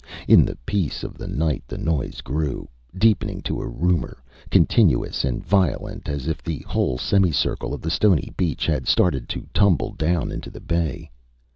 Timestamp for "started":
8.87-9.29